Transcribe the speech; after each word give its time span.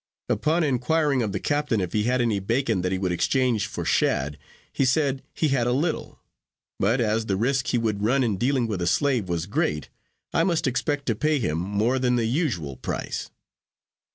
Upon 0.29 0.63
inquiring 0.63 1.21
of 1.21 1.31
the 1.31 1.39
captain 1.39 1.79
if 1.79 1.93
he 1.93 2.05
had 2.05 2.21
any 2.21 2.39
bacon 2.39 2.81
that 2.81 2.91
he 2.91 2.97
would 2.97 3.11
exchange 3.11 3.67
for 3.67 3.85
shad, 3.85 4.39
he 4.73 4.83
said, 4.83 5.21
he 5.31 5.49
had 5.49 5.67
a 5.67 5.71
little; 5.73 6.17
but, 6.79 6.99
as 6.99 7.27
the 7.27 7.35
risk 7.37 7.67
he 7.67 7.77
would 7.77 8.01
run 8.01 8.23
in 8.23 8.37
dealing 8.37 8.65
with 8.65 8.81
a 8.81 8.87
slave 8.87 9.29
was 9.29 9.45
great, 9.45 9.89
I 10.33 10.43
must 10.43 10.65
expect 10.65 11.05
to 11.05 11.15
pay 11.15 11.37
him 11.37 11.59
more 11.59 11.99
than 11.99 12.15
the 12.15 12.25
usual 12.25 12.77
price. 12.77 13.29